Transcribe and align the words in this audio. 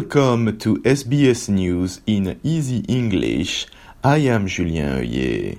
Welcome 0.00 0.56
to 0.60 0.76
SBS 0.76 1.50
News 1.50 2.00
in 2.06 2.40
Easy 2.42 2.78
English. 2.88 3.66
I 4.02 4.16
am 4.34 4.46
Julien 4.46 4.96
Oeuillet. 4.96 5.58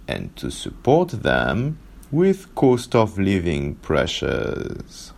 and 0.07 0.35
to 0.35 0.49
support 0.49 1.09
them 1.09 1.77
with 2.11 2.53
cost 2.55 2.95
of 2.95 3.17
living 3.17 3.75
pressures. 3.75 5.13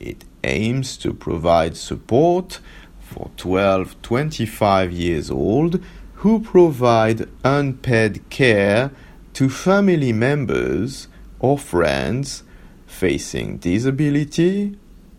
It 0.00 0.24
aims 0.44 0.96
to 0.98 1.12
provide 1.12 1.76
support 1.76 2.60
for 3.00 3.30
12 3.36 4.00
25 4.02 4.92
years 4.92 5.30
old 5.30 5.82
who 6.14 6.40
provide 6.40 7.28
unpaid 7.44 8.28
care 8.28 8.90
to 9.34 9.48
family 9.48 10.12
members 10.12 11.08
or 11.38 11.56
friends 11.58 12.42
facing 12.86 13.58
disability, 13.58 14.76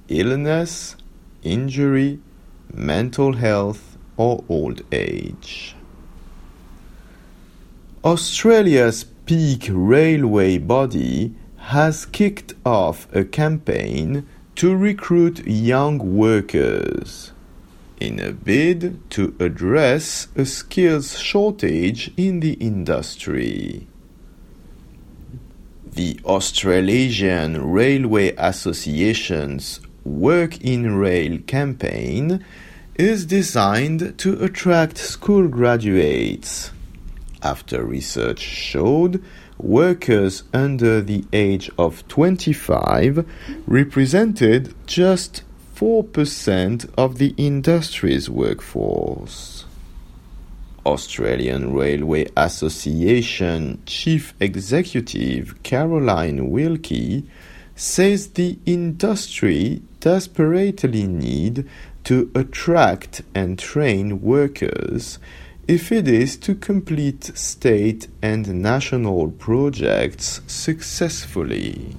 illness, 0.10 0.96
injury, 1.44 2.20
mental 2.74 3.34
health, 3.34 3.98
or 4.18 4.44
old 4.50 4.82
age. 4.92 5.76
Australia's 8.04 9.04
peak 9.26 9.68
railway 9.70 10.58
body 10.58 11.36
has 11.58 12.06
kicked 12.06 12.54
off 12.66 13.08
a 13.14 13.24
campaign 13.24 14.26
to 14.56 14.76
recruit 14.76 15.46
young 15.46 16.16
workers 16.16 17.32
in 18.00 18.20
a 18.20 18.32
bid 18.32 19.00
to 19.10 19.36
address 19.40 20.28
a 20.36 20.46
skills 20.46 21.18
shortage 21.20 22.12
in 22.16 22.40
the 22.40 22.54
industry. 22.54 23.88
The 25.86 26.20
Australasian 26.24 27.72
Railway 27.72 28.34
Association's 28.38 29.82
Work 30.04 30.62
in 30.62 30.96
Rail 30.96 31.40
campaign 31.40 32.46
is 32.96 33.26
designed 33.26 34.18
to 34.20 34.44
attract 34.44 34.98
school 34.98 35.48
graduates. 35.48 36.72
After 37.42 37.84
research 37.84 38.40
showed 38.40 39.24
workers 39.58 40.44
under 40.54 41.02
the 41.02 41.24
age 41.34 41.70
of 41.78 42.08
25 42.08 43.26
represented 43.68 44.74
just 44.86 45.44
4% 45.76 46.90
of 46.98 47.18
the 47.18 47.34
industry's 47.38 48.30
workforce. 48.30 49.66
Australian 50.86 51.74
Railway 51.74 52.26
Association 52.36 53.82
Chief 53.86 54.34
Executive 54.40 55.62
Caroline 55.64 56.50
Wilkie 56.50 57.30
says 57.80 58.32
the 58.32 58.60
industry 58.66 59.82
desperately 60.02 61.08
need 61.08 61.66
to 62.04 62.30
attract 62.36 63.22
and 63.34 63.58
train 63.58 64.22
workers 64.22 65.18
if 65.66 65.90
it 65.90 66.06
is 66.06 66.36
to 66.36 66.54
complete 66.54 67.24
state 67.38 68.10
and 68.22 68.62
national 68.62 69.32
projects 69.32 70.42
successfully. 70.46 71.96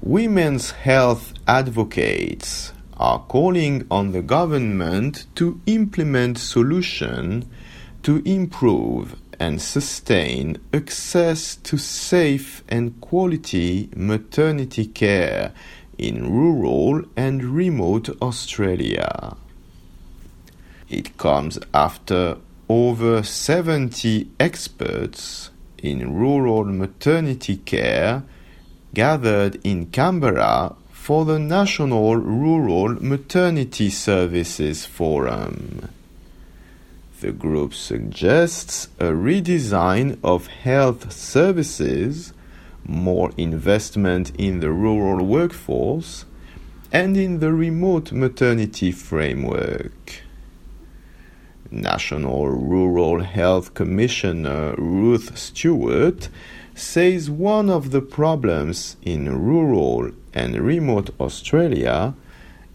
Women's 0.00 0.72
health 0.72 1.32
advocates 1.46 2.72
are 2.96 3.20
calling 3.28 3.86
on 3.92 4.10
the 4.10 4.22
government 4.22 5.26
to 5.36 5.60
implement 5.66 6.36
solutions 6.36 7.44
to 8.02 8.22
improve 8.24 9.14
and 9.38 9.60
sustain 9.60 10.58
access 10.72 11.56
to 11.56 11.76
safe 11.76 12.62
and 12.68 13.00
quality 13.00 13.88
maternity 13.94 14.86
care 14.86 15.52
in 15.98 16.30
rural 16.30 17.02
and 17.16 17.42
remote 17.44 18.08
Australia. 18.20 19.36
It 20.88 21.16
comes 21.16 21.58
after 21.74 22.38
over 22.68 23.22
70 23.22 24.30
experts 24.38 25.50
in 25.82 26.14
rural 26.14 26.64
maternity 26.64 27.56
care 27.56 28.22
gathered 28.94 29.58
in 29.64 29.86
Canberra 29.86 30.74
for 30.90 31.24
the 31.24 31.38
National 31.38 32.16
Rural 32.16 33.00
Maternity 33.00 33.90
Services 33.90 34.84
Forum. 34.86 35.88
The 37.20 37.32
group 37.32 37.72
suggests 37.72 38.88
a 38.98 39.06
redesign 39.06 40.18
of 40.22 40.48
health 40.48 41.10
services, 41.10 42.34
more 42.84 43.30
investment 43.38 44.32
in 44.36 44.60
the 44.60 44.70
rural 44.70 45.24
workforce, 45.24 46.26
and 46.92 47.16
in 47.16 47.40
the 47.40 47.54
remote 47.54 48.12
maternity 48.12 48.92
framework. 48.92 50.24
National 51.70 52.48
Rural 52.48 53.20
Health 53.20 53.72
Commissioner 53.72 54.74
Ruth 54.76 55.38
Stewart 55.38 56.28
says 56.74 57.30
one 57.30 57.70
of 57.70 57.92
the 57.92 58.02
problems 58.02 58.98
in 59.02 59.42
rural 59.42 60.10
and 60.34 60.60
remote 60.60 61.08
Australia 61.18 62.14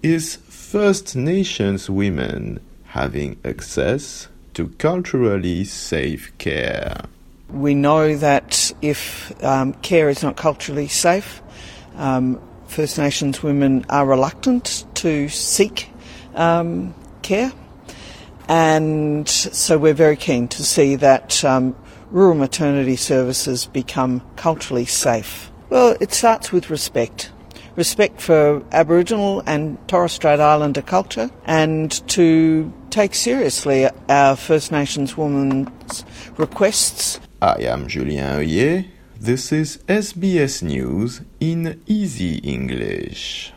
is 0.01 0.37
First 0.47 1.15
Nations 1.15 1.91
women 1.91 2.59
having 2.91 3.39
access 3.45 4.27
to 4.53 4.67
culturally 4.77 5.63
safe 5.63 6.37
care. 6.37 7.05
We 7.49 7.73
know 7.73 8.15
that 8.17 8.71
if 8.81 9.31
um, 9.43 9.73
care 9.75 10.09
is 10.09 10.23
not 10.23 10.35
culturally 10.35 10.87
safe, 10.87 11.41
um, 11.95 12.41
First 12.67 12.97
Nations 12.97 13.41
women 13.41 13.85
are 13.89 14.05
reluctant 14.05 14.85
to 14.95 15.29
seek 15.29 15.89
um, 16.35 16.93
care. 17.21 17.51
And 18.49 19.27
so 19.27 19.77
we're 19.77 19.93
very 19.93 20.17
keen 20.17 20.49
to 20.49 20.63
see 20.63 20.95
that 20.97 21.43
um, 21.45 21.75
rural 22.09 22.35
maternity 22.35 22.97
services 22.97 23.67
become 23.67 24.21
culturally 24.35 24.85
safe. 24.85 25.49
Well, 25.69 25.95
it 26.01 26.13
starts 26.13 26.51
with 26.51 26.69
respect. 26.69 27.31
Respect 27.77 28.19
for 28.19 28.61
Aboriginal 28.73 29.43
and 29.45 29.77
Torres 29.87 30.11
Strait 30.11 30.41
Islander 30.41 30.81
culture 30.81 31.31
and 31.45 31.89
to 32.09 32.73
take 32.91 33.15
seriously 33.15 33.87
our 34.09 34.35
First 34.35 34.69
Nations 34.71 35.15
women's 35.15 36.03
requests. 36.35 37.21
I 37.41 37.63
am 37.63 37.87
Julien 37.87 38.39
Oeuillet. 38.39 38.85
This 39.17 39.53
is 39.53 39.77
SBS 39.87 40.61
News 40.61 41.21
in 41.39 41.81
Easy 41.87 42.39
English. 42.39 43.53